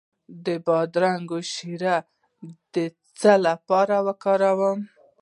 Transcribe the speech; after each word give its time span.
د 0.45 0.47
بادرنګ 0.65 1.29
شیره 1.53 1.97
د 2.73 2.75
څه 3.19 3.33
لپاره 3.47 3.95
وکاروم؟ 4.07 4.79